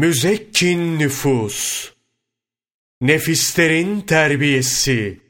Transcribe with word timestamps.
Müzekkin 0.00 0.98
nüfus, 0.98 1.90
nefislerin 3.00 4.00
terbiyesi, 4.00 5.20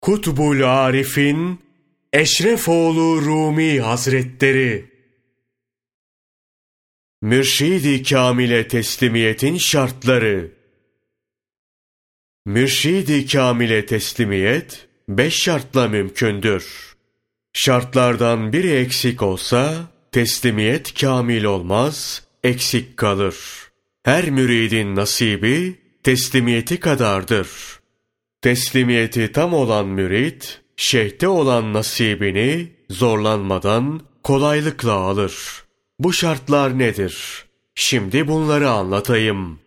Kutbul 0.00 0.62
Arif'in 0.62 1.60
Eşrefoğlu 2.12 3.22
Rumi 3.22 3.80
Hazretleri, 3.80 4.90
Mürşidi 7.22 8.02
Kamil'e 8.02 8.68
teslimiyetin 8.68 9.56
şartları, 9.56 10.52
Mürşidi 12.46 13.26
Kamil'e 13.26 13.86
teslimiyet, 13.86 14.88
beş 15.08 15.34
şartla 15.34 15.88
mümkündür. 15.88 16.96
Şartlardan 17.52 18.52
biri 18.52 18.72
eksik 18.72 19.22
olsa, 19.22 19.90
teslimiyet 20.12 21.00
kamil 21.00 21.44
olmaz, 21.44 22.29
eksik 22.44 22.96
kalır. 22.96 23.36
Her 24.02 24.30
müridin 24.30 24.96
nasibi 24.96 25.78
teslimiyeti 26.02 26.80
kadardır. 26.80 27.48
Teslimiyeti 28.42 29.32
tam 29.32 29.54
olan 29.54 29.86
mürit, 29.86 30.60
şeyhte 30.76 31.28
olan 31.28 31.72
nasibini 31.72 32.72
zorlanmadan 32.90 34.00
kolaylıkla 34.22 34.92
alır. 34.92 35.34
Bu 35.98 36.12
şartlar 36.12 36.78
nedir? 36.78 37.44
Şimdi 37.74 38.28
bunları 38.28 38.70
anlatayım. 38.70 39.58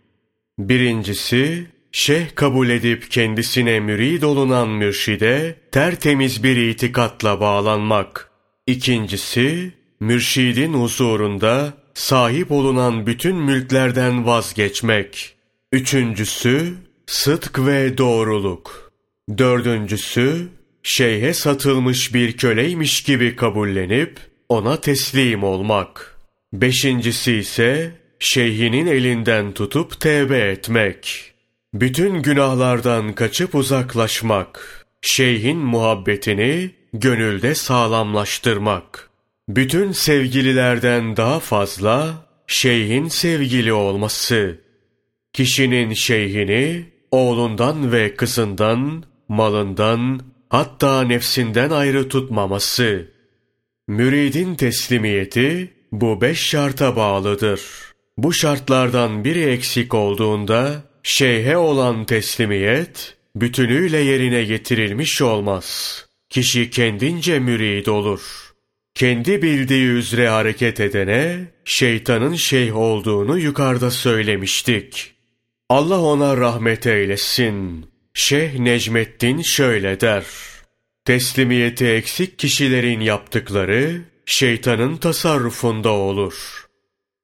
Birincisi, 0.60 1.68
şeyh 1.92 2.36
kabul 2.36 2.70
edip 2.70 3.12
kendisine 3.12 3.80
mürid 3.80 4.24
olunan 4.24 4.70
mürşide 4.70 5.60
tertemiz 5.72 6.44
bir 6.44 6.58
itikatla 6.58 7.40
bağlanmak. 7.40 8.32
İkincisi, 8.68 9.74
mürşidin 10.00 10.74
huzurunda 10.74 11.74
sahip 11.94 12.52
olunan 12.52 13.08
bütün 13.08 13.36
mülklerden 13.36 14.26
vazgeçmek. 14.26 15.36
Üçüncüsü, 15.72 16.74
sıdk 17.06 17.60
ve 17.60 17.98
doğruluk. 17.98 18.92
Dördüncüsü, 19.38 20.48
şeyhe 20.84 21.34
satılmış 21.34 22.14
bir 22.14 22.38
köleymiş 22.38 23.04
gibi 23.04 23.36
kabullenip 23.36 24.20
ona 24.50 24.82
teslim 24.82 25.44
olmak. 25.44 26.18
Beşincisi 26.54 27.34
ise 27.34 27.92
şeyhinin 28.20 28.88
elinden 28.88 29.54
tutup 29.54 30.02
tevbe 30.02 30.40
etmek. 30.40 31.34
Bütün 31.74 32.22
günahlardan 32.22 33.14
kaçıp 33.14 33.56
uzaklaşmak. 33.56 34.86
Şeyhin 35.02 35.58
muhabbetini 35.58 36.72
gönülde 36.94 37.56
sağlamlaştırmak. 37.56 39.10
Bütün 39.50 39.92
sevgililerden 39.92 41.18
daha 41.18 41.40
fazla 41.40 42.28
şeyhin 42.48 43.08
sevgili 43.08 43.74
olması. 43.74 44.62
Kişinin 45.34 45.94
şeyhini 45.94 46.86
oğlundan 47.12 47.92
ve 47.92 48.16
kızından, 48.16 49.04
malından, 49.28 50.22
hatta 50.50 51.02
nefsinden 51.02 51.70
ayrı 51.70 52.10
tutmaması. 52.10 53.12
Müridin 53.88 54.56
teslimiyeti 54.56 55.74
bu 55.92 56.22
beş 56.22 56.40
şarta 56.40 56.96
bağlıdır. 56.96 57.62
Bu 58.18 58.34
şartlardan 58.34 59.24
biri 59.24 59.44
eksik 59.44 59.94
olduğunda 59.94 60.84
şeyhe 61.04 61.58
olan 61.58 62.06
teslimiyet 62.06 63.18
bütünüyle 63.36 63.98
yerine 63.98 64.44
getirilmiş 64.44 65.22
olmaz. 65.22 65.98
Kişi 66.30 66.70
kendince 66.70 67.40
mürid 67.40 67.86
olur.'' 67.86 68.53
Kendi 68.96 69.42
bildiği 69.42 69.88
üzere 69.88 70.30
hareket 70.30 70.80
edene 70.80 71.48
şeytanın 71.66 72.36
şeyh 72.36 72.78
olduğunu 72.78 73.40
yukarıda 73.40 73.92
söylemiştik. 73.92 75.14
Allah 75.70 76.02
ona 76.02 76.38
rahmet 76.38 76.88
eylesin. 76.88 77.86
Şeyh 78.14 78.60
Necmettin 78.60 79.42
şöyle 79.42 80.02
der. 80.02 80.26
Teslimiyeti 81.06 81.86
eksik 81.86 82.40
kişilerin 82.40 83.00
yaptıkları 83.00 84.02
şeytanın 84.26 84.98
tasarrufunda 84.98 85.92
olur. 85.92 86.66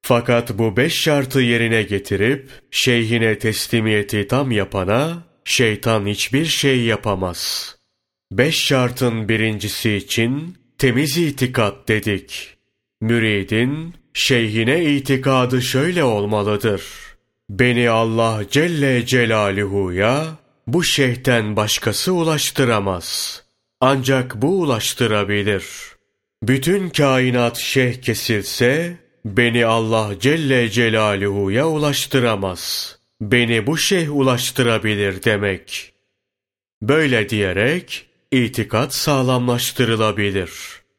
Fakat 0.02 0.58
bu 0.58 0.76
beş 0.76 0.94
şartı 0.94 1.40
yerine 1.40 1.82
getirip 1.82 2.50
şeyhine 2.70 3.38
teslimiyeti 3.38 4.26
tam 4.28 4.50
yapana 4.50 5.24
şeytan 5.44 6.06
hiçbir 6.06 6.44
şey 6.44 6.80
yapamaz. 6.80 7.76
Beş 8.32 8.64
şartın 8.64 9.28
birincisi 9.28 9.92
için 9.92 10.59
Temiz 10.80 11.18
itikat 11.18 11.88
dedik. 11.88 12.56
Müridin 13.00 13.94
şeyhine 14.14 14.84
itikadı 14.84 15.62
şöyle 15.62 16.04
olmalıdır. 16.04 16.82
Beni 17.50 17.90
Allah 17.90 18.42
Celle 18.50 19.06
Celaluhu'ya 19.06 20.26
bu 20.66 20.84
şeyhten 20.84 21.56
başkası 21.56 22.12
ulaştıramaz. 22.12 23.42
Ancak 23.80 24.42
bu 24.42 24.60
ulaştırabilir. 24.60 25.64
Bütün 26.42 26.90
kainat 26.90 27.58
şeyh 27.58 28.02
kesilse, 28.02 28.96
beni 29.24 29.66
Allah 29.66 30.10
Celle 30.20 30.70
Celaluhu'ya 30.70 31.68
ulaştıramaz. 31.68 32.96
Beni 33.20 33.66
bu 33.66 33.78
şeyh 33.78 34.16
ulaştırabilir 34.16 35.22
demek. 35.22 35.92
Böyle 36.82 37.28
diyerek, 37.28 38.09
itikat 38.32 38.94
sağlamlaştırılabilir. 38.94 40.50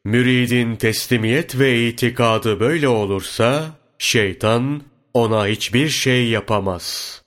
Müridin 0.06 0.76
teslimiyet 0.76 1.60
ve 1.60 1.88
itikadı 1.88 2.60
böyle 2.60 2.88
olursa, 2.88 3.66
şeytan 3.98 4.82
ona 5.14 5.48
hiçbir 5.48 5.90
şey 5.90 6.28
yapamaz. 6.28 7.22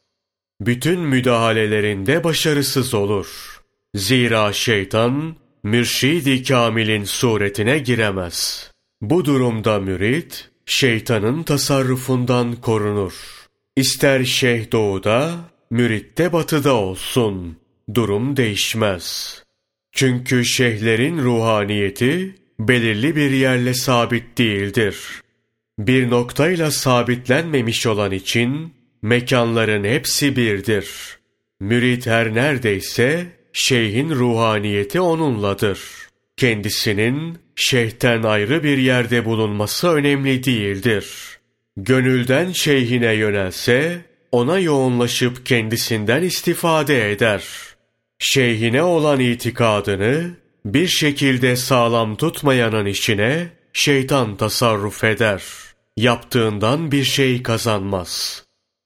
Bütün 0.61 1.01
müdahalelerinde 1.01 2.25
başarısız 2.25 2.95
olur. 2.95 3.61
Zira 3.95 4.53
şeytan, 4.53 5.37
mürşidi 5.63 6.43
kamilin 6.43 7.05
suretine 7.05 7.79
giremez. 7.79 8.71
Bu 9.01 9.25
durumda 9.25 9.79
mürid, 9.79 10.33
şeytanın 10.67 11.43
tasarrufundan 11.43 12.57
korunur. 12.57 13.15
İster 13.77 14.25
şeyh 14.25 14.73
doğuda, 14.73 15.35
mürit 15.71 16.19
de 16.19 16.33
batıda 16.33 16.75
olsun. 16.75 17.57
Durum 17.95 18.37
değişmez.'' 18.37 19.44
Çünkü 19.95 20.45
şeyhlerin 20.45 21.19
ruhaniyeti 21.19 22.35
belirli 22.59 23.17
bir 23.17 23.31
yerle 23.31 23.75
sabit 23.75 24.39
değildir. 24.39 24.97
Bir 25.79 26.11
noktayla 26.11 26.71
sabitlenmemiş 26.71 27.87
olan 27.87 28.13
için 28.13 28.75
mekanların 29.03 29.85
hepsi 29.85 30.37
birdir. 30.37 30.89
Mürit 31.61 32.07
her 32.07 32.35
neredeyse 32.35 33.27
şeyhin 33.53 34.11
ruhaniyeti 34.11 35.01
onunladır. 35.01 35.81
Kendisinin 36.37 37.39
şeyhten 37.57 38.23
ayrı 38.23 38.65
bir 38.65 38.79
yerde 38.79 39.25
bulunması 39.25 39.89
önemli 39.89 40.45
değildir. 40.45 41.07
Gönülden 41.77 42.53
şeyhine 42.53 43.13
yönelse 43.15 44.01
ona 44.33 44.59
yoğunlaşıp 44.59 45.47
kendisinden 45.47 46.23
istifade 46.23 47.13
eder.'' 47.13 47.74
Şeyhine 48.25 48.83
olan 48.83 49.21
itikadını 49.21 50.31
bir 50.65 50.87
şekilde 50.87 51.57
sağlam 51.57 52.17
tutmayanın 52.17 52.87
içine 52.87 53.49
şeytan 53.73 54.37
tasarruf 54.37 55.05
eder. 55.05 55.43
Yaptığından 55.97 56.93
bir 56.93 57.05
şey 57.05 57.43
kazanmaz. 57.43 58.45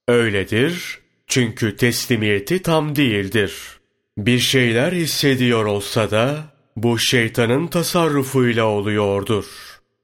Öyledir 0.08 0.98
çünkü 1.26 1.76
teslimiyeti 1.76 2.62
tam 2.62 2.96
değildir. 2.96 3.52
Bir 4.18 4.38
şeyler 4.38 4.92
hissediyor 4.92 5.64
olsa 5.64 6.10
da 6.10 6.54
bu 6.76 6.98
şeytanın 6.98 7.66
tasarrufuyla 7.66 8.64
oluyordur. 8.64 9.44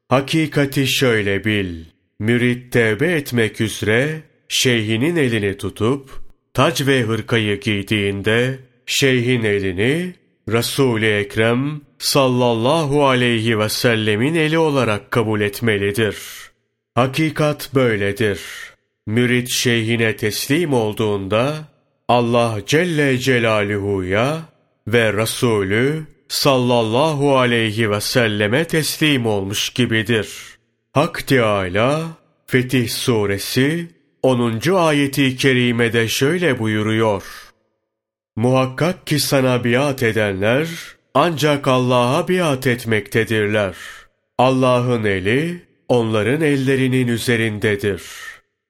Hakikati 0.09 0.87
şöyle 0.87 1.44
bil. 1.44 1.84
Mürit 2.19 2.73
tevbe 2.73 3.12
etmek 3.12 3.61
üzere 3.61 4.23
şeyhinin 4.49 5.17
elini 5.17 5.56
tutup 5.56 6.11
tac 6.55 6.87
ve 6.87 7.03
hırkayı 7.03 7.61
giydiğinde 7.61 8.59
şeyhin 8.87 9.43
elini 9.43 10.15
Resul-i 10.49 11.07
Ekrem 11.07 11.81
sallallahu 11.99 13.07
aleyhi 13.07 13.59
ve 13.59 13.69
sellemin 13.69 14.35
eli 14.35 14.59
olarak 14.59 15.11
kabul 15.11 15.41
etmelidir. 15.41 16.17
Hakikat 16.95 17.75
böyledir. 17.75 18.41
Mürit 19.07 19.51
şeyhine 19.51 20.17
teslim 20.17 20.73
olduğunda 20.73 21.55
Allah 22.09 22.59
Celle 22.67 23.19
Celaluhu'ya 23.19 24.43
ve 24.89 25.13
Resulü 25.13 26.07
sallallahu 26.29 27.37
aleyhi 27.39 27.91
ve 27.91 28.01
selleme 28.01 28.65
teslim 28.65 29.27
olmuş 29.27 29.71
gibidir. 29.71 30.29
Hak 30.93 31.27
Teâlâ 31.27 32.03
Fetih 32.47 32.89
Suresi 32.89 33.89
10. 34.23 34.61
ayeti 34.75 35.37
kerimede 35.37 36.09
şöyle 36.09 36.59
buyuruyor. 36.59 37.44
Muhakkak 38.37 39.07
ki 39.07 39.19
sana 39.19 39.65
biat 39.65 40.03
edenler 40.03 40.69
ancak 41.15 41.69
Allah'a 41.69 42.29
biat 42.29 42.67
etmektedirler. 42.67 43.75
Allah'ın 44.39 45.05
eli 45.05 45.63
onların 45.89 46.41
ellerinin 46.41 47.09
üzerindedir. 47.09 48.03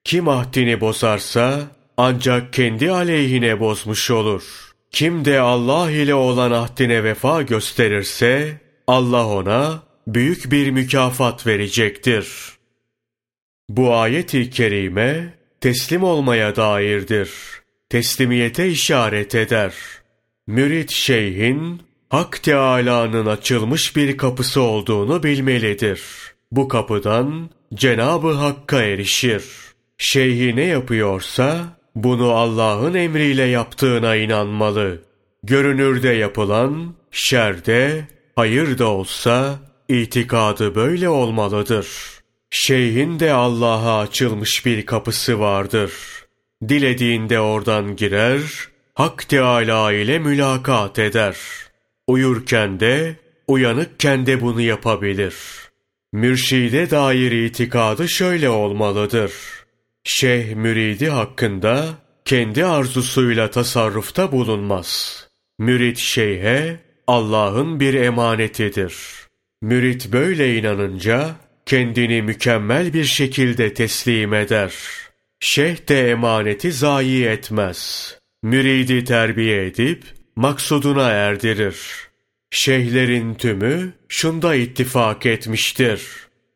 Kim 0.05 0.29
ahdini 0.29 0.81
bozarsa 0.81 1.61
ancak 1.97 2.53
kendi 2.53 2.91
aleyhine 2.91 3.61
bozmuş 3.61 4.11
olur. 4.11 4.43
Kim 4.91 5.25
de 5.25 5.41
Allah 5.41 5.91
ile 5.91 6.15
olan 6.15 6.51
ahdine 6.51 7.05
vefa 7.05 7.43
gösterirse 7.43 8.61
Allah 8.87 9.27
ona 9.27 9.83
büyük 10.07 10.53
bir 10.53 10.71
mükafat 10.71 11.47
verecektir. 11.47 12.29
Bu 13.69 13.95
ayet-i 13.95 14.51
kerime 14.51 15.35
teslim 15.61 16.03
olmaya 16.03 16.57
dairdir. 16.57 17.31
Teslimiyete 17.95 18.69
işaret 18.69 19.35
eder. 19.35 19.75
Mürit 20.47 20.91
şeyhin 20.91 21.83
Hak 22.09 22.43
Teâlâ'nın 22.43 23.27
açılmış 23.27 23.97
bir 23.97 24.17
kapısı 24.17 24.61
olduğunu 24.61 25.23
bilmelidir. 25.23 26.03
Bu 26.53 26.69
kapıdan 26.69 27.51
Cenabı 27.75 28.33
Hakk'a 28.33 28.83
erişir. 28.83 29.45
Şeyhi 29.99 30.57
ne 30.57 30.65
yapıyorsa 30.65 31.65
bunu 31.95 32.31
Allah'ın 32.31 32.95
emriyle 32.95 33.45
yaptığına 33.45 34.17
inanmalı. 34.17 35.03
Görünürde 35.43 36.09
yapılan, 36.09 36.95
şerde, 37.11 38.09
hayır 38.37 38.79
da 38.79 38.89
olsa 38.89 39.59
itikadı 39.89 40.75
böyle 40.75 41.09
olmalıdır. 41.09 41.87
Şeyhin 42.51 43.21
de 43.21 43.33
Allah'a 43.33 44.01
açılmış 44.01 44.67
bir 44.67 44.87
kapısı 44.87 45.41
vardır. 45.41 45.93
Dilediğinde 46.69 47.41
oradan 47.41 47.97
girer, 47.97 48.41
Hak 48.95 49.29
Teâlâ 49.29 49.93
ile 49.93 50.19
mülakat 50.19 50.99
eder. 50.99 51.37
Uyurken 52.07 52.81
de, 52.81 53.17
uyanıkken 53.49 54.27
de 54.27 54.41
bunu 54.41 54.61
yapabilir. 54.61 55.35
Mürşide 56.13 56.91
dair 56.91 57.33
itikadı 57.33 58.09
şöyle 58.09 58.49
olmalıdır. 58.49 59.33
Şeyh 60.05 60.55
müridi 60.55 61.09
hakkında 61.09 61.89
kendi 62.25 62.65
arzusuyla 62.65 63.51
tasarrufta 63.51 64.33
bulunmaz. 64.33 65.21
Mürit 65.59 65.99
şeyhe 65.99 66.81
Allah'ın 67.07 67.81
bir 67.81 67.95
emanetidir. 67.95 68.95
Mürit 69.63 70.13
böyle 70.13 70.57
inanınca 70.57 71.31
kendini 71.67 72.23
mükemmel 72.23 72.93
bir 72.93 73.05
şekilde 73.05 73.75
teslim 73.75 74.35
eder. 74.35 74.75
Şeyh 75.47 75.89
de 75.89 76.11
emaneti 76.11 76.73
zayi 76.73 77.25
etmez. 77.25 78.11
Müridi 78.43 79.05
terbiye 79.05 79.67
edip 79.67 80.05
maksuduna 80.37 81.11
erdirir. 81.11 81.77
Şeyhlerin 82.51 83.35
tümü 83.35 83.93
şunda 84.09 84.55
ittifak 84.55 85.27
etmiştir. 85.27 86.01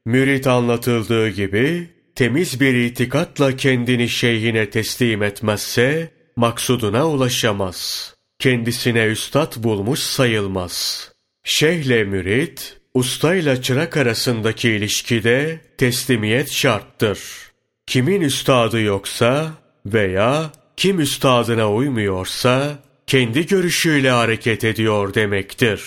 Mürit 0.06 0.46
anlatıldığı 0.46 1.28
gibi 1.28 1.88
temiz 2.14 2.60
bir 2.60 2.74
itikatla 2.74 3.56
kendini 3.56 4.08
şeyhine 4.08 4.70
teslim 4.70 5.22
etmezse 5.22 6.10
maksuduna 6.36 7.08
ulaşamaz. 7.08 8.14
Kendisine 8.38 9.04
üstad 9.06 9.56
bulmuş 9.56 10.00
sayılmaz. 10.00 11.12
Şeyhle 11.44 12.04
mürit, 12.04 12.76
ustayla 12.94 13.62
çırak 13.62 13.96
arasındaki 13.96 14.70
ilişkide 14.70 15.60
teslimiyet 15.78 16.50
şarttır. 16.50 17.47
Kimin 17.88 18.20
üstadı 18.20 18.80
yoksa 18.80 19.50
veya 19.86 20.50
kim 20.76 21.00
üstadına 21.00 21.72
uymuyorsa 21.72 22.78
kendi 23.06 23.46
görüşüyle 23.46 24.10
hareket 24.10 24.64
ediyor 24.64 25.14
demektir. 25.14 25.82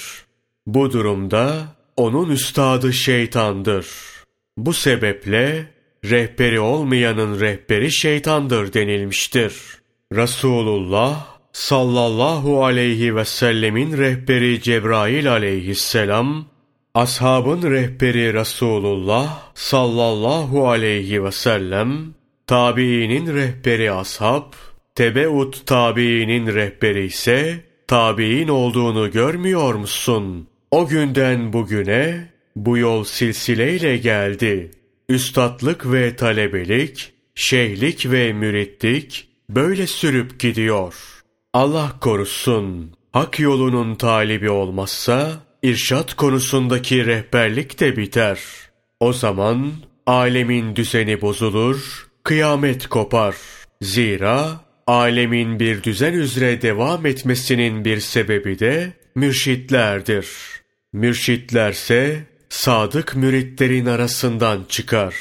Bu 0.67 0.91
durumda 0.91 1.57
onun 1.97 2.29
üstadı 2.29 2.93
şeytandır. 2.93 3.87
Bu 4.57 4.73
sebeple 4.73 5.65
rehberi 6.05 6.59
olmayanın 6.59 7.39
rehberi 7.39 7.93
şeytandır 7.93 8.73
denilmiştir. 8.73 9.53
Resulullah 10.13 11.27
sallallahu 11.53 12.65
aleyhi 12.65 13.15
ve 13.15 13.25
sellemin 13.25 13.97
rehberi 13.97 14.61
Cebrail 14.61 15.31
aleyhisselam, 15.31 16.45
ashabın 16.95 17.71
rehberi 17.71 18.33
Resulullah 18.33 19.51
sallallahu 19.53 20.69
aleyhi 20.69 21.23
ve 21.23 21.31
sellem, 21.31 22.13
tabiinin 22.47 23.35
rehberi 23.35 23.91
ashab, 23.91 24.53
tebeut 24.95 25.65
tabiinin 25.65 26.47
rehberi 26.47 27.05
ise 27.05 27.63
tabiin 27.87 28.47
olduğunu 28.47 29.11
görmüyor 29.11 29.73
musun? 29.73 30.47
O 30.71 30.87
günden 30.87 31.53
bugüne 31.53 32.29
bu 32.55 32.77
yol 32.77 33.03
silsileyle 33.03 33.97
geldi. 33.97 34.71
Üstatlık 35.09 35.91
ve 35.91 36.15
talebelik, 36.15 37.11
şeyhlik 37.35 38.11
ve 38.11 38.33
müritlik 38.33 39.27
böyle 39.49 39.87
sürüp 39.87 40.39
gidiyor. 40.39 40.95
Allah 41.53 41.91
korusun, 42.01 42.91
hak 43.11 43.39
yolunun 43.39 43.95
talibi 43.95 44.49
olmazsa, 44.49 45.50
irşat 45.63 46.13
konusundaki 46.13 47.05
rehberlik 47.05 47.79
de 47.79 47.97
biter. 47.97 48.39
O 48.99 49.13
zaman 49.13 49.71
alemin 50.05 50.75
düzeni 50.75 51.21
bozulur, 51.21 52.07
kıyamet 52.23 52.87
kopar. 52.87 53.35
Zira 53.81 54.61
alemin 54.87 55.59
bir 55.59 55.83
düzen 55.83 56.13
üzere 56.13 56.61
devam 56.61 57.05
etmesinin 57.05 57.85
bir 57.85 57.99
sebebi 57.99 58.59
de 58.59 58.93
mürşitlerdir. 59.15 60.27
Mürşitlerse 60.93 62.23
sadık 62.49 63.15
müritlerin 63.15 63.85
arasından 63.85 64.65
çıkar. 64.69 65.15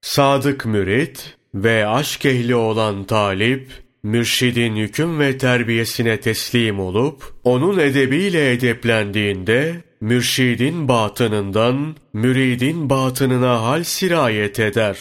Sadık 0.00 0.66
mürit 0.66 1.36
ve 1.54 1.86
aşk 1.86 2.26
ehli 2.26 2.54
olan 2.54 3.04
talip, 3.04 3.70
mürşidin 4.02 4.76
hüküm 4.76 5.18
ve 5.18 5.38
terbiyesine 5.38 6.20
teslim 6.20 6.80
olup, 6.80 7.34
onun 7.44 7.78
edebiyle 7.78 8.52
edeplendiğinde, 8.52 9.74
mürşidin 10.00 10.88
batınından, 10.88 11.96
müridin 12.12 12.90
batınına 12.90 13.62
hal 13.62 13.84
sirayet 13.84 14.60
eder. 14.60 14.98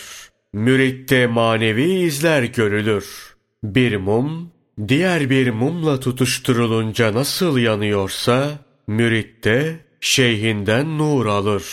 Müritte 0.53 1.27
manevi 1.27 1.83
izler 1.83 2.44
görülür. 2.44 3.35
Bir 3.63 3.97
mum, 3.97 4.51
diğer 4.88 5.29
bir 5.29 5.51
mumla 5.51 5.99
tutuşturulunca 5.99 7.13
nasıl 7.13 7.57
yanıyorsa, 7.57 8.59
müritte 8.88 9.79
şeyhinden 10.01 10.97
nur 10.97 11.25
alır. 11.25 11.63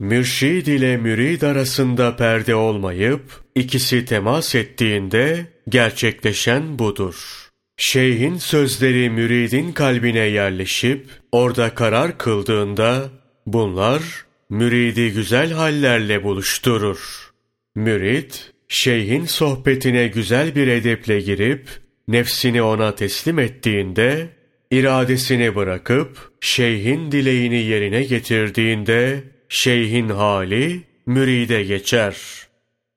Mürşid 0.00 0.66
ile 0.66 0.96
mürid 0.96 1.42
arasında 1.42 2.16
perde 2.16 2.54
olmayıp, 2.54 3.22
ikisi 3.54 4.04
temas 4.04 4.54
ettiğinde 4.54 5.46
gerçekleşen 5.68 6.78
budur. 6.78 7.48
Şeyhin 7.76 8.36
sözleri 8.36 9.10
müridin 9.10 9.72
kalbine 9.72 10.18
yerleşip, 10.18 11.06
orada 11.32 11.74
karar 11.74 12.18
kıldığında, 12.18 13.10
bunlar 13.46 14.02
müridi 14.50 15.12
güzel 15.12 15.52
hallerle 15.52 16.24
buluşturur. 16.24 17.32
Mürid, 17.74 18.30
şeyhin 18.68 19.24
sohbetine 19.24 20.08
güzel 20.08 20.54
bir 20.54 20.68
edeple 20.68 21.20
girip, 21.20 21.68
nefsini 22.08 22.62
ona 22.62 22.94
teslim 22.94 23.38
ettiğinde, 23.38 24.28
iradesini 24.70 25.54
bırakıp, 25.56 26.32
şeyhin 26.40 27.12
dileğini 27.12 27.62
yerine 27.62 28.02
getirdiğinde, 28.02 29.24
şeyhin 29.48 30.08
hali 30.08 30.82
müride 31.06 31.62
geçer. 31.62 32.16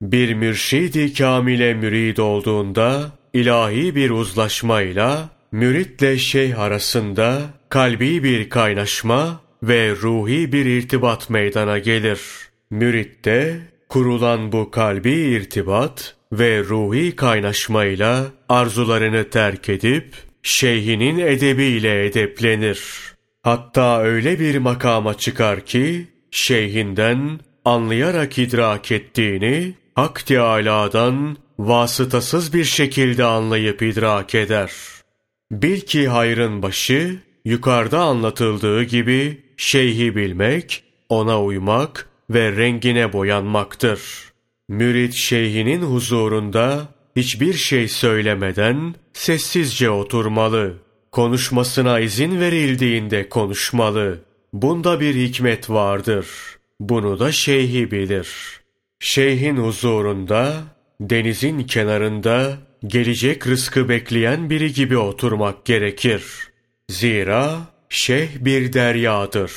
Bir 0.02 0.34
mürşidi 0.34 1.14
kamile 1.14 1.74
mürid 1.74 2.18
olduğunda, 2.18 3.12
ilahi 3.34 3.96
bir 3.96 4.10
uzlaşmayla, 4.10 5.30
müritle 5.52 6.18
şeyh 6.18 6.60
arasında 6.60 7.42
kalbi 7.70 8.24
bir 8.24 8.50
kaynaşma 8.50 9.42
ve 9.64 9.92
ruhi 9.92 10.52
bir 10.52 10.66
irtibat 10.66 11.30
meydana 11.30 11.78
gelir. 11.78 12.20
Müritte 12.70 13.60
kurulan 13.90 14.52
bu 14.52 14.72
kalbi 14.72 15.12
irtibat 15.12 16.16
ve 16.32 16.60
ruhi 16.60 17.16
kaynaşmayla 17.16 18.26
arzularını 18.50 19.30
terk 19.30 19.70
edip 19.70 20.16
şeyhinin 20.44 21.20
edebiyle 21.20 22.06
edeplenir. 22.06 22.82
Hatta 23.42 24.02
öyle 24.02 24.40
bir 24.40 24.58
makama 24.58 25.14
çıkar 25.14 25.66
ki 25.66 26.08
şeyhinden 26.32 27.40
anlayarak 27.66 28.38
idrak 28.38 28.92
ettiğini 28.92 29.74
Hak 30.00 30.26
Teâlâ'dan 30.26 31.38
vasıtasız 31.60 32.54
bir 32.54 32.64
şekilde 32.64 33.24
anlayıp 33.24 33.82
idrak 33.82 34.36
eder. 34.36 34.72
Bil 35.52 35.82
ki 35.82 36.08
hayrın 36.08 36.62
başı 36.62 37.20
yukarıda 37.46 38.00
anlatıldığı 38.00 38.84
gibi 38.84 39.42
şeyhi 39.58 40.16
bilmek, 40.16 40.84
ona 41.10 41.44
uymak 41.44 42.10
ve 42.30 42.52
rengine 42.52 43.14
boyanmaktır. 43.14 44.02
Mürit 44.70 45.14
şeyhinin 45.14 45.82
huzurunda 45.82 46.88
hiçbir 47.16 47.54
şey 47.54 47.88
söylemeden 47.88 48.96
sessizce 49.14 49.90
oturmalı. 49.90 50.74
Konuşmasına 51.12 52.00
izin 52.00 52.40
verildiğinde 52.40 53.30
konuşmalı. 53.30 54.20
Bunda 54.54 55.00
bir 55.00 55.16
hikmet 55.16 55.70
vardır. 55.70 56.28
Bunu 56.80 57.20
da 57.20 57.32
şeyhi 57.32 57.92
bilir. 57.92 58.59
Şeyhin 59.00 59.58
huzurunda 59.58 60.64
denizin 61.02 61.64
kenarında 61.64 62.58
gelecek 62.88 63.48
rızkı 63.48 63.90
bekleyen 63.90 64.50
biri 64.50 64.74
gibi 64.74 64.98
oturmak 64.98 65.66
gerekir. 65.66 66.24
Zira 66.90 67.60
şeyh 67.90 68.30
bir 68.40 68.74
deryadır. 68.74 69.52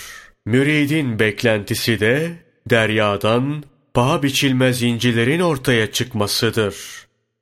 Müridin 0.47 1.19
beklentisi 1.19 2.01
de 2.01 2.31
deryadan 2.71 3.65
paha 3.95 4.23
biçilmez 4.23 4.83
incilerin 4.83 5.41
ortaya 5.41 5.93
çıkmasıdır. 5.93 6.77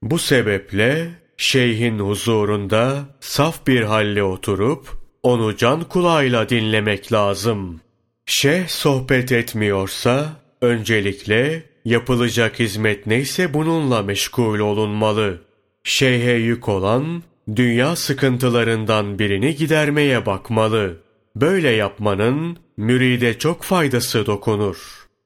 Bu 0.03 0.19
sebeple 0.19 1.11
şeyhin 1.37 1.99
huzurunda 1.99 3.05
saf 3.21 3.67
bir 3.67 3.83
halle 3.83 4.23
oturup 4.23 4.89
onu 5.23 5.57
can 5.57 5.85
kulağıyla 5.89 6.49
dinlemek 6.49 7.13
lazım. 7.13 7.81
Şeyh 8.27 8.69
sohbet 8.69 9.33
etmiyorsa 9.33 10.41
öncelikle 10.61 11.70
yapılacak 11.85 12.59
hizmet 12.61 13.07
neyse 13.07 13.55
bununla 13.55 14.03
meşgul 14.03 14.59
olunmalı. 14.59 15.43
Şeyhe 15.85 16.33
yük 16.33 16.69
olan 16.69 17.23
dünya 17.57 17.97
sıkıntılarından 17.97 19.19
birini 19.19 19.57
gidermeye 19.57 20.27
bakmalı. 20.27 20.97
Böyle 21.37 21.71
yapmanın 21.71 22.59
müride 22.77 23.39
çok 23.39 23.63
faydası 23.63 24.27
dokunur. 24.27 24.77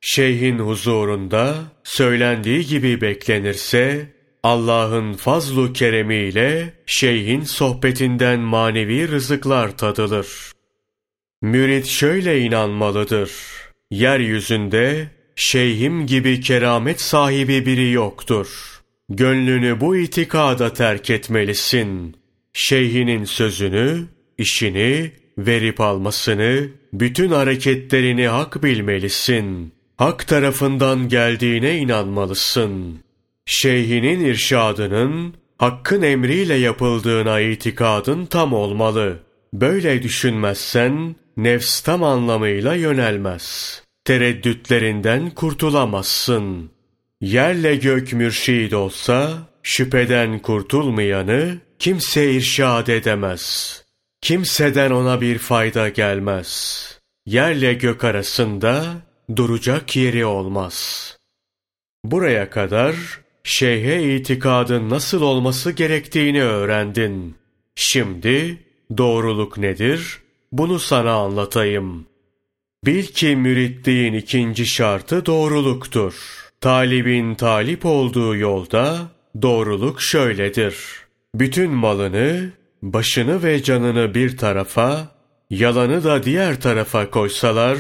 Şeyhin 0.01 0.59
huzurunda 0.59 1.55
söylendiği 1.85 2.67
gibi 2.67 3.01
beklenirse 3.01 4.15
Allah'ın 4.43 5.13
fazlu 5.13 5.73
keremiyle 5.73 6.73
şeyhin 6.87 7.41
sohbetinden 7.41 8.41
manevi 8.41 9.09
rızıklar 9.09 9.77
tadılır. 9.77 10.53
Mürit 11.43 11.87
şöyle 11.87 12.41
inanmalıdır. 12.41 13.31
Yeryüzünde 13.91 15.09
şeyhim 15.37 16.07
gibi 16.07 16.41
keramet 16.41 17.01
sahibi 17.01 17.67
biri 17.67 17.91
yoktur. 17.91 18.81
Gönlünü 19.09 19.81
bu 19.81 19.97
itikada 19.97 20.73
terk 20.73 21.11
etmelisin. 21.11 22.17
Şeyhinin 22.53 23.25
sözünü, 23.25 24.05
işini, 24.39 25.13
verip 25.39 25.81
almasını, 25.81 26.69
bütün 26.93 27.29
hareketlerini 27.29 28.29
hak 28.29 28.63
bilmelisin. 28.63 29.73
Hak 29.97 30.27
tarafından 30.27 31.09
geldiğine 31.09 31.77
inanmalısın. 31.77 32.99
Şeyhinin 33.47 34.25
irşadının, 34.25 35.35
hakkın 35.59 36.03
emriyle 36.03 36.55
yapıldığına 36.55 37.41
itikadın 37.41 38.27
tam 38.27 38.53
olmalı. 38.53 39.19
Böyle 39.53 40.03
düşünmezsen, 40.03 41.17
nefs 41.37 41.81
tam 41.81 42.03
anlamıyla 42.03 42.75
yönelmez. 42.75 43.84
Tereddütlerinden 44.05 45.31
kurtulamazsın. 45.31 46.71
Yerle 47.21 47.77
gök 47.77 48.13
mürşid 48.13 48.73
olsa, 48.73 49.33
şüpheden 49.63 50.39
kurtulmayanı 50.39 51.59
kimse 51.79 52.33
irşad 52.33 52.87
edemez. 52.87 53.85
Kimseden 54.21 54.91
ona 54.91 55.21
bir 55.21 55.39
fayda 55.39 55.89
gelmez. 55.89 56.85
Yerle 57.27 57.75
gök 57.75 58.05
arasında 58.05 58.85
duracak 59.37 59.97
yeri 59.97 60.25
olmaz. 60.25 61.09
Buraya 62.05 62.51
kadar 62.51 62.95
şeyhe 63.45 64.17
itikadın 64.17 64.91
nasıl 64.91 65.23
olması 65.23 65.73
gerektiğini 65.73 66.43
öğrendin. 66.43 67.35
Şimdi 67.75 68.59
doğruluk 68.99 69.59
nedir? 69.59 70.19
Bunu 70.53 70.79
sana 70.79 71.13
anlatayım. 71.13 72.07
Bil 72.87 73.03
ki 73.03 73.37
müritliğin 73.37 74.15
ikinci 74.15 74.67
şartı 74.67 75.27
doğruluktur. 75.27 76.15
Talibin 76.61 77.35
talip 77.35 77.87
olduğu 77.87 78.37
yolda 78.37 78.99
doğruluk 79.43 80.03
şöyledir. 80.03 80.77
Bütün 81.35 81.71
malını, 81.71 82.51
başını 82.83 83.43
ve 83.43 83.63
canını 83.63 84.15
bir 84.15 84.37
tarafa, 84.37 85.09
yalanı 85.51 86.05
da 86.05 86.25
diğer 86.25 86.61
tarafa 86.61 87.11
koysalar, 87.11 87.79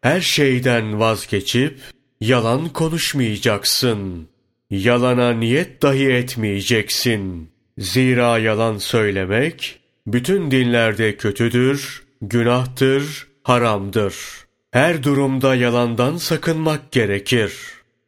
her 0.00 0.20
şeyden 0.20 1.00
vazgeçip 1.00 1.78
yalan 2.20 2.68
konuşmayacaksın. 2.68 4.28
Yalana 4.70 5.32
niyet 5.32 5.82
dahi 5.82 6.08
etmeyeceksin. 6.12 7.50
Zira 7.78 8.38
yalan 8.38 8.78
söylemek 8.78 9.80
bütün 10.06 10.50
dinlerde 10.50 11.16
kötüdür, 11.16 12.02
günahtır, 12.22 13.26
haramdır. 13.42 14.43
Her 14.74 15.02
durumda 15.02 15.54
yalandan 15.54 16.16
sakınmak 16.16 16.92
gerekir. 16.92 17.52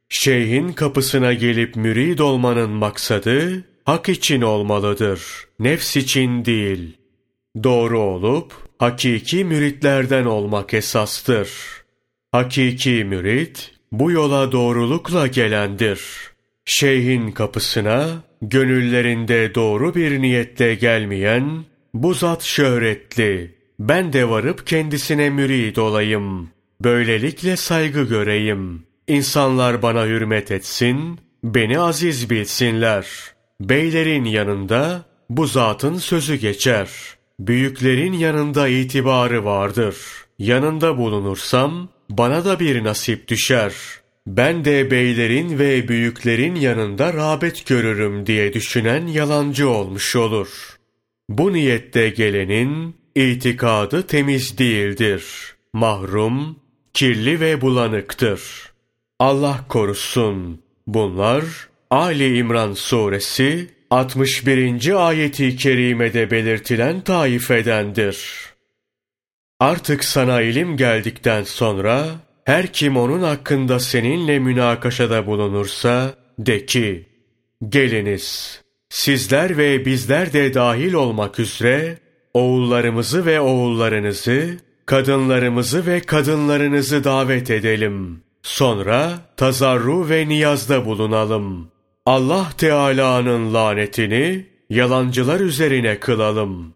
Şeyhin 0.08 0.72
kapısına 0.72 1.32
gelip 1.32 1.76
mürid 1.76 2.18
olmanın 2.18 2.70
maksadı 2.70 3.64
hak 3.84 4.08
için 4.08 4.42
olmalıdır, 4.42 5.20
nefs 5.58 5.96
için 5.96 6.44
değil. 6.44 6.96
Doğru 7.64 8.00
olup 8.00 8.52
hakiki 8.78 9.44
müritlerden 9.44 10.24
olmak 10.24 10.74
esastır. 10.74 11.50
Hakiki 12.32 13.04
mürit 13.04 13.72
bu 13.92 14.10
yola 14.10 14.52
doğrulukla 14.52 15.26
gelendir. 15.26 16.00
Şeyhin 16.64 17.30
kapısına 17.30 18.08
gönüllerinde 18.42 19.54
doğru 19.54 19.94
bir 19.94 20.22
niyetle 20.22 20.74
gelmeyen 20.74 21.64
bu 21.94 22.14
zat 22.14 22.42
şöhretli. 22.42 23.54
Ben 23.78 24.12
de 24.12 24.28
varıp 24.28 24.66
kendisine 24.66 25.30
mürid 25.30 25.76
olayım. 25.76 26.55
Böylelikle 26.80 27.56
saygı 27.56 28.02
göreyim. 28.02 28.86
İnsanlar 29.08 29.82
bana 29.82 30.06
hürmet 30.06 30.50
etsin, 30.50 31.18
beni 31.44 31.78
aziz 31.80 32.30
bilsinler. 32.30 33.06
Beylerin 33.60 34.24
yanında 34.24 35.04
bu 35.30 35.46
zatın 35.46 35.98
sözü 35.98 36.34
geçer. 36.34 36.88
Büyüklerin 37.40 38.12
yanında 38.12 38.68
itibarı 38.68 39.44
vardır. 39.44 39.96
Yanında 40.38 40.98
bulunursam 40.98 41.88
bana 42.10 42.44
da 42.44 42.60
bir 42.60 42.84
nasip 42.84 43.28
düşer. 43.28 43.72
Ben 44.26 44.64
de 44.64 44.90
beylerin 44.90 45.58
ve 45.58 45.88
büyüklerin 45.88 46.54
yanında 46.54 47.12
rağbet 47.12 47.66
görürüm 47.66 48.26
diye 48.26 48.52
düşünen 48.52 49.06
yalancı 49.06 49.68
olmuş 49.68 50.16
olur. 50.16 50.48
Bu 51.28 51.52
niyette 51.52 52.08
gelenin 52.08 52.96
itikadı 53.14 54.02
temiz 54.06 54.58
değildir. 54.58 55.24
Mahrum, 55.72 56.56
kirli 56.96 57.40
ve 57.40 57.60
bulanıktır. 57.60 58.42
Allah 59.18 59.60
korusun. 59.68 60.62
Bunlar 60.86 61.44
Ali 61.90 62.38
İmran 62.38 62.72
suresi 62.72 63.68
61. 63.90 65.08
ayeti 65.08 65.56
kerimede 65.56 66.30
belirtilen 66.30 67.00
taifedendir. 67.00 68.18
Artık 69.60 70.04
sana 70.04 70.40
ilim 70.40 70.76
geldikten 70.76 71.42
sonra 71.42 72.06
her 72.44 72.72
kim 72.72 72.96
onun 72.96 73.22
hakkında 73.22 73.80
seninle 73.80 74.38
münakaşada 74.38 75.26
bulunursa 75.26 76.14
de 76.38 76.66
ki 76.66 77.06
geliniz 77.68 78.60
sizler 78.88 79.58
ve 79.58 79.84
bizler 79.84 80.32
de 80.32 80.54
dahil 80.54 80.92
olmak 80.92 81.38
üzere 81.38 81.98
oğullarımızı 82.34 83.26
ve 83.26 83.40
oğullarınızı, 83.40 84.65
kadınlarımızı 84.86 85.86
ve 85.86 86.00
kadınlarınızı 86.00 87.04
davet 87.04 87.50
edelim. 87.50 88.22
Sonra 88.42 89.18
tazarru 89.36 90.08
ve 90.08 90.28
niyazda 90.28 90.86
bulunalım. 90.86 91.68
Allah 92.06 92.46
Teala'nın 92.58 93.54
lanetini 93.54 94.46
yalancılar 94.70 95.40
üzerine 95.40 96.00
kılalım. 96.00 96.74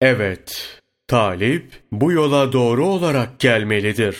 Evet, 0.00 0.80
talip 1.06 1.82
bu 1.92 2.12
yola 2.12 2.52
doğru 2.52 2.86
olarak 2.86 3.38
gelmelidir. 3.38 4.16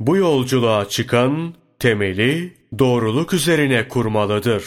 Bu 0.00 0.16
yolculuğa 0.16 0.88
çıkan 0.88 1.54
temeli 1.78 2.54
doğruluk 2.78 3.34
üzerine 3.34 3.88
kurmalıdır. 3.88 4.64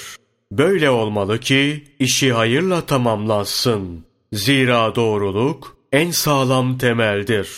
Böyle 0.51 0.89
olmalı 0.89 1.39
ki 1.39 1.83
işi 1.99 2.33
hayırla 2.33 2.81
tamamlansın. 2.81 4.05
Zira 4.33 4.95
doğruluk 4.95 5.78
en 5.91 6.11
sağlam 6.11 6.77
temeldir. 6.77 7.49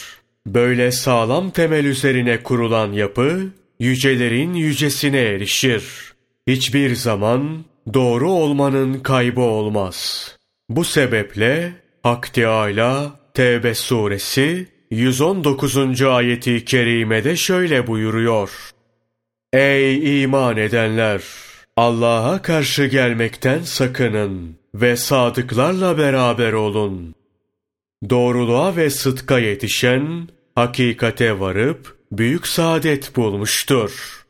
Böyle 0.48 0.92
sağlam 0.92 1.52
temel 1.52 1.86
üzerine 1.86 2.44
kurulan 2.44 2.92
yapı 2.92 3.48
yücelerin 3.80 4.54
yücesine 4.54 5.20
erişir. 5.20 6.14
Hiçbir 6.48 6.96
zaman 6.96 7.66
doğru 7.94 8.32
olmanın 8.32 9.00
kaybı 9.00 9.42
olmaz. 9.42 10.28
Bu 10.70 10.84
sebeple 10.84 11.74
Hak 12.04 12.34
Teâlâ 12.34 13.12
Tevbe 13.34 13.76
suresi 13.76 14.68
119. 14.92 16.02
ayeti 16.02 16.66
kerimede 16.66 17.36
şöyle 17.36 17.88
buyuruyor. 17.88 18.52
Ey 19.54 20.24
iman 20.24 20.58
edenler! 20.58 21.22
Allah'a 21.78 22.42
karşı 22.42 22.86
gelmekten 22.86 23.60
sakının 23.60 24.56
ve 24.76 24.98
sadıklarla 24.98 25.98
beraber 25.98 26.54
olun. 26.54 27.16
Doğruluğa 28.10 28.76
ve 28.76 28.90
sıdka 28.90 29.40
yetişen, 29.40 30.30
hakikate 30.56 31.40
varıp 31.40 31.98
büyük 32.12 32.48
saadet 32.48 33.16
bulmuştur.'' 33.16 34.21